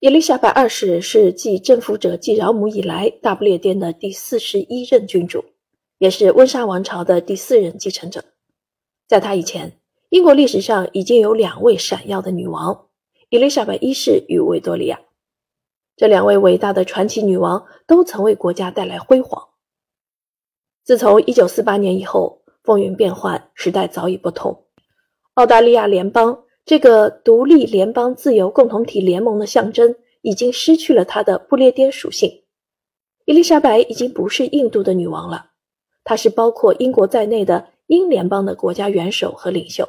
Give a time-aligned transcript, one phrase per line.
[0.00, 5.44] 伊丽莎白二世是继征服者继饶姆以来大不列颠的第四十一任君主，
[5.98, 8.24] 也是温莎王朝的第四任继承者。
[9.06, 9.78] 在她以前，
[10.08, 12.86] 英国历史上已经有两位闪耀的女王：
[13.28, 14.98] 伊丽莎白一世与维多利亚。
[15.96, 19.48] 这两位伟大的传奇女王都曾为国家带来辉煌。
[20.82, 24.64] 自从1948年以后，风云变幻，时代早已不同。
[25.34, 26.44] 澳大利亚联邦。
[26.64, 32.42] 这个独立联邦自由共同体联盟的象征已经失去了它的不列颠属性。
[33.24, 35.50] 伊丽莎白已经不是印度的女王了，
[36.04, 39.88] 她是包括英国在内的英联邦的国家元首和领袖，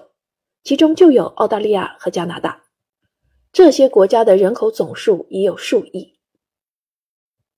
[0.63, 2.63] 其中就有澳大利亚和加拿大。
[3.51, 6.15] 这些国家的人口总数已有数亿。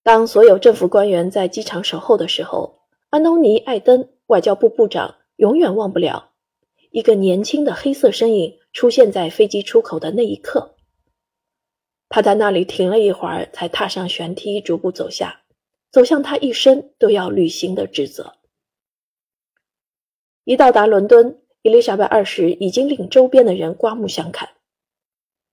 [0.02, 6.32] 当所有政府官员在机场守候的时候，安东尼·艾登外交部部长永远忘不了
[6.92, 8.58] 一个年轻的黑色身影。
[8.74, 10.76] 出现在飞机出口的那一刻，
[12.10, 15.44] 他在那里停了一会儿，才踏上舷梯，逐步走下，
[15.92, 18.40] 走向他一生都要履行的职责。
[20.44, 24.50] 一到达伦敦，伊丽莎白二世已经令周边的人刮目相看。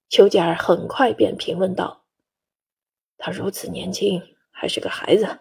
[0.09, 2.07] 丘吉尔很快便评论道
[3.19, 5.41] ：“他如此年轻，还是个孩子。”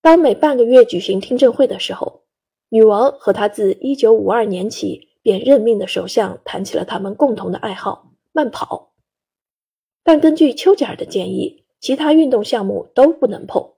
[0.00, 2.24] 当每半个月举行听证会的时候，
[2.70, 5.07] 女王和他自1952年起。
[5.28, 8.94] 便任命的首相谈起了他们共同的爱好——慢跑。
[10.02, 13.74] 但根据丘吉尔的建议，其他运动项目都不能碰。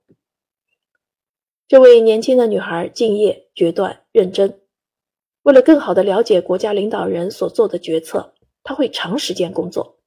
[1.66, 4.60] 这位年轻的女孩敬业、决断、认真。
[5.42, 9.98] 为了更好地了解国家领导人所做的决策，她会长时间工作。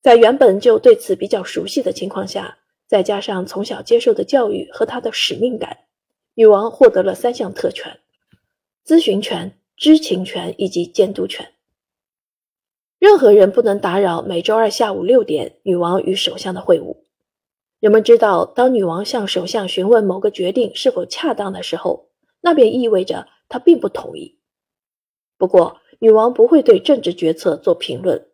[0.00, 2.56] 在原本就对此比较熟悉的情况下，
[2.86, 5.80] 再加上从小接受的教育和她的使命感，
[6.32, 8.00] 女王获得了三项特权：
[8.82, 9.59] 咨询权。
[9.80, 11.54] 知情权以及监督权。
[12.98, 16.98] 任何人不能打扰每周二下午六点女王与首相的会晤。
[17.78, 22.10] 人们知道，当女王向首相询问某个决定是否恰当的时候，
[22.42, 24.38] 那便意味着她并不同意。
[25.38, 28.28] 不过，女王不会对政治决策做评论。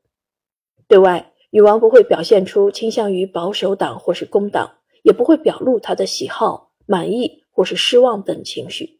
[0.88, 8.98] 对外，女王不会表现出倾向于保守党或是工党，也不会表露她的喜好、满意或是失望等情绪。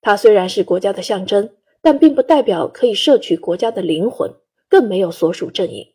[0.00, 1.50] 它虽然是国家的象征，
[1.80, 4.32] 但并不代表可以摄取国家的灵魂，
[4.68, 5.94] 更没有所属阵营。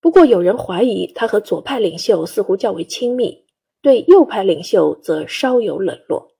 [0.00, 3.44] 不过，有人怀疑他和左派领袖似乎较为亲密，
[3.82, 6.36] 对右派领袖则稍有冷落。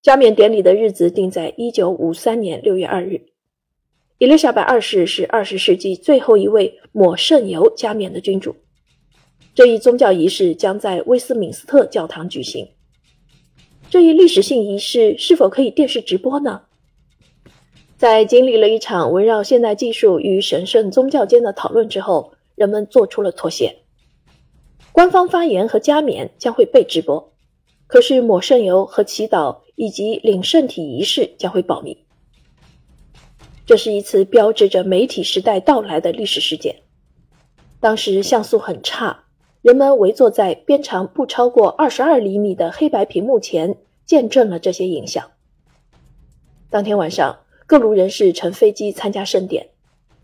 [0.00, 3.26] 加冕典礼的日子定在一九五三年六月二日。
[4.18, 8.54] 伊丽莎白二世是二十世纪最后一位抹圣油加冕的君主。
[9.54, 12.68] 这一宗教仪式将在威斯敏斯特教堂举行。
[13.90, 16.62] 这一历史性仪式是否可以电视直播呢？
[17.96, 23.78] 在经历了一场围绕现代技术与神圣宗教间的讨论之后，人们做出了妥协。
[24.92, 27.32] 官方发言和加冕将会被直播，
[27.86, 31.96] 可是抹圣油和祈祷以及领圣体仪式将会保密。
[33.64, 36.76] 这是一次标志着媒体时代到来的历史事件。
[37.80, 39.24] 当时像素很差。
[39.60, 43.76] 人们围坐在边长不超过二十二厘米的黑白屏幕前，
[44.06, 45.32] 见证了这些影像。
[46.70, 49.70] 当天晚上，各路人士乘飞机参加盛典。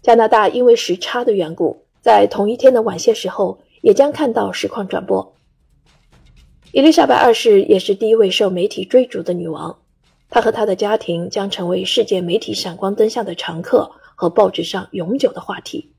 [0.02, 5.34] 加拿大因为时差的缘故，在同一天的晚些时候也将看到实况转播。
[6.70, 9.78] 伊丽莎白二世也是第一位受媒体追逐的女王，
[10.30, 15.92] 她和她的家庭将成为世界媒体闪光灯下的常客和报纸上永久的话题。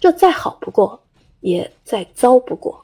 [0.00, 1.03] 这再好不过。
[1.44, 2.83] 也再糟不过。